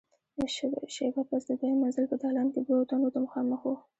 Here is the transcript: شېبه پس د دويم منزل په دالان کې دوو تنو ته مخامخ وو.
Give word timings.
شېبه 0.95 1.21
پس 1.29 1.41
د 1.49 1.51
دويم 1.59 1.77
منزل 1.83 2.05
په 2.11 2.15
دالان 2.21 2.47
کې 2.53 2.59
دوو 2.61 2.87
تنو 2.89 3.09
ته 3.13 3.19
مخامخ 3.25 3.61
وو. 3.63 3.75